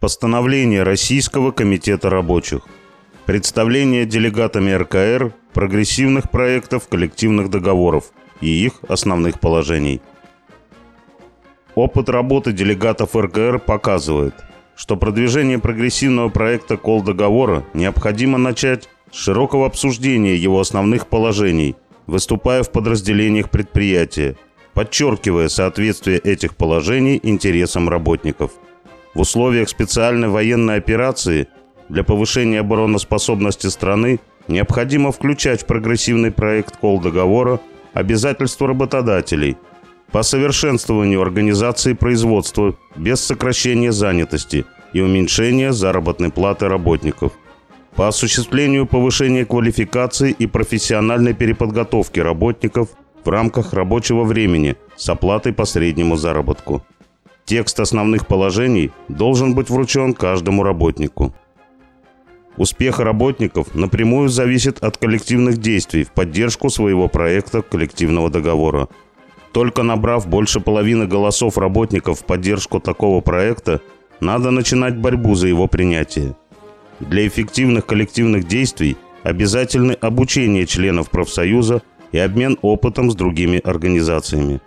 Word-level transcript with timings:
Постановление 0.00 0.82
Российского 0.82 1.50
комитета 1.50 2.08
рабочих. 2.08 2.62
Представление 3.26 4.06
делегатами 4.06 4.70
РКР 4.70 5.34
прогрессивных 5.52 6.30
проектов 6.30 6.88
коллективных 6.88 7.50
договоров 7.50 8.04
и 8.40 8.46
их 8.46 8.80
основных 8.88 9.40
положений. 9.40 10.00
Опыт 11.74 12.08
работы 12.08 12.52
делегатов 12.52 13.14
РКР 13.14 13.58
показывает, 13.58 14.32
что 14.74 14.96
продвижение 14.96 15.58
прогрессивного 15.58 16.30
проекта 16.30 16.78
кол 16.78 17.02
договора 17.02 17.62
необходимо 17.74 18.38
начать 18.38 18.88
с 19.12 19.16
широкого 19.16 19.66
обсуждения 19.66 20.34
его 20.34 20.60
основных 20.60 21.08
положений, 21.08 21.76
выступая 22.06 22.62
в 22.62 22.72
подразделениях 22.72 23.50
предприятия, 23.50 24.36
подчеркивая 24.72 25.50
соответствие 25.50 26.16
этих 26.20 26.56
положений 26.56 27.20
интересам 27.22 27.90
работников– 27.90 28.52
в 29.14 29.20
условиях 29.20 29.68
специальной 29.68 30.28
военной 30.28 30.76
операции 30.76 31.48
для 31.88 32.04
повышения 32.04 32.60
обороноспособности 32.60 33.66
страны 33.66 34.20
необходимо 34.48 35.12
включать 35.12 35.62
в 35.62 35.66
прогрессивный 35.66 36.30
проект 36.30 36.76
кол-договора 36.76 37.60
обязательства 37.92 38.68
работодателей 38.68 39.56
по 40.12 40.22
совершенствованию 40.22 41.22
организации 41.22 41.92
производства 41.92 42.76
без 42.96 43.20
сокращения 43.20 43.92
занятости 43.92 44.64
и 44.92 45.00
уменьшения 45.00 45.72
заработной 45.72 46.30
платы 46.30 46.68
работников, 46.68 47.32
по 47.94 48.08
осуществлению 48.08 48.86
повышения 48.86 49.44
квалификации 49.44 50.30
и 50.30 50.46
профессиональной 50.46 51.34
переподготовки 51.34 52.20
работников 52.20 52.88
в 53.24 53.28
рамках 53.28 53.72
рабочего 53.72 54.24
времени 54.24 54.76
с 54.96 55.08
оплатой 55.08 55.52
по 55.52 55.64
среднему 55.64 56.16
заработку. 56.16 56.82
Текст 57.44 57.80
основных 57.80 58.26
положений 58.26 58.92
должен 59.08 59.54
быть 59.54 59.70
вручен 59.70 60.14
каждому 60.14 60.62
работнику. 60.62 61.34
Успех 62.56 63.00
работников 63.00 63.74
напрямую 63.74 64.28
зависит 64.28 64.82
от 64.84 64.96
коллективных 64.98 65.58
действий 65.58 66.04
в 66.04 66.12
поддержку 66.12 66.68
своего 66.68 67.08
проекта 67.08 67.62
коллективного 67.62 68.30
договора. 68.30 68.88
Только 69.52 69.82
набрав 69.82 70.28
больше 70.28 70.60
половины 70.60 71.06
голосов 71.06 71.58
работников 71.58 72.20
в 72.20 72.24
поддержку 72.24 72.78
такого 72.78 73.20
проекта, 73.20 73.80
надо 74.20 74.50
начинать 74.50 74.96
борьбу 74.96 75.34
за 75.34 75.48
его 75.48 75.66
принятие. 75.66 76.36
Для 77.00 77.26
эффективных 77.26 77.86
коллективных 77.86 78.46
действий 78.46 78.96
обязательны 79.22 79.92
обучение 79.92 80.66
членов 80.66 81.10
профсоюза 81.10 81.82
и 82.12 82.18
обмен 82.18 82.58
опытом 82.62 83.10
с 83.10 83.14
другими 83.14 83.58
организациями. 83.58 84.60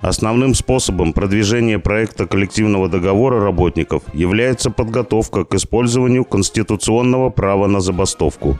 Основным 0.00 0.54
способом 0.54 1.14
продвижения 1.14 1.78
проекта 1.78 2.26
коллективного 2.26 2.88
договора 2.88 3.40
работников 3.40 4.02
является 4.12 4.70
подготовка 4.70 5.44
к 5.44 5.54
использованию 5.54 6.24
конституционного 6.24 7.30
права 7.30 7.66
на 7.66 7.80
забастовку, 7.80 8.58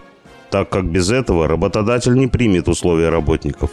так 0.50 0.70
как 0.70 0.86
без 0.86 1.10
этого 1.10 1.46
работодатель 1.46 2.14
не 2.14 2.26
примет 2.26 2.68
условия 2.68 3.10
работников. 3.10 3.70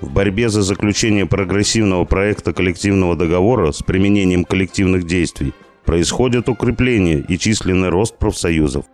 В 0.00 0.12
борьбе 0.12 0.48
за 0.48 0.62
заключение 0.62 1.26
прогрессивного 1.26 2.04
проекта 2.04 2.52
коллективного 2.52 3.16
договора 3.16 3.72
с 3.72 3.82
применением 3.82 4.44
коллективных 4.44 5.04
действий 5.04 5.52
происходит 5.84 6.48
укрепление 6.48 7.24
и 7.28 7.36
численный 7.36 7.88
рост 7.88 8.16
профсоюзов. 8.16 8.84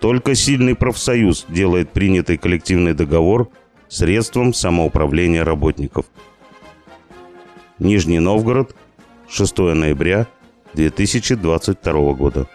Только 0.00 0.34
сильный 0.34 0.74
профсоюз 0.74 1.46
делает 1.48 1.90
принятый 1.90 2.36
коллективный 2.36 2.94
договор 2.94 3.48
средством 3.88 4.52
самоуправления 4.52 5.44
работников. 5.44 6.06
Нижний 7.78 8.20
Новгород, 8.20 8.74
6 9.28 9.58
ноября 9.58 10.26
2022 10.74 12.12
года. 12.14 12.46